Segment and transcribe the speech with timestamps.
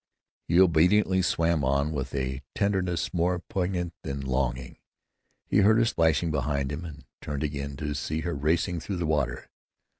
[0.47, 4.77] He obediently swam on, with a tenderness more poignant than longing.
[5.45, 9.05] He heard her splashing behind him, and turned again, to see her racing through the
[9.05, 9.47] water.